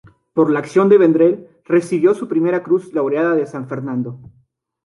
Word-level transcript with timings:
Por 0.33 0.49
la 0.49 0.57
acción 0.57 0.89
de 0.89 0.97
Vendrell 0.97 1.47
recibió 1.63 2.15
su 2.15 2.27
primera 2.27 2.63
Cruz 2.63 2.91
Laureada 2.91 3.35
de 3.35 3.45
San 3.45 3.67
Fernando. 3.67 4.19